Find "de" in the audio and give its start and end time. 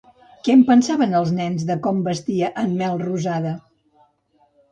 1.67-1.75